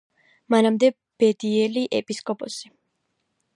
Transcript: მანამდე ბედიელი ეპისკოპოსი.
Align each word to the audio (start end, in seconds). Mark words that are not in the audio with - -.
მანამდე 0.53 0.89
ბედიელი 1.23 1.85
ეპისკოპოსი. 2.01 2.75